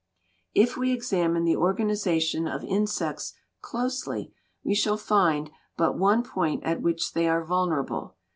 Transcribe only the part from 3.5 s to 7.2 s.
closely we shall find but one point at which